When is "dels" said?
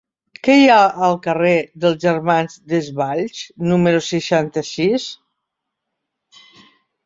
1.83-1.99